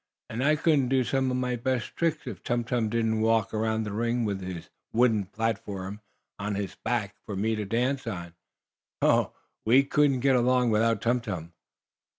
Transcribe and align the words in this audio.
And 0.31 0.43
I 0.43 0.55
couldn't 0.55 0.87
do 0.89 1.03
some 1.03 1.29
of 1.29 1.37
my 1.37 1.55
best 1.55 1.95
tricks 1.95 2.25
if 2.25 2.41
Tum 2.41 2.63
Tum 2.63 2.89
didn't 2.89 3.21
walk 3.21 3.53
around 3.53 3.83
the 3.83 3.91
ring 3.93 4.25
with 4.25 4.39
the 4.39 4.65
wooden 4.91 5.25
platform 5.25 6.01
on 6.39 6.55
his 6.55 6.73
back 6.73 7.15
for 7.27 7.35
me 7.35 7.53
to 7.53 7.65
dance 7.65 8.07
on. 8.07 8.33
Oh, 9.03 9.33
we 9.63 9.83
couldn't 9.83 10.21
get 10.21 10.35
along 10.35 10.71
without 10.71 11.03
Tum 11.03 11.21
Tum!" 11.21 11.53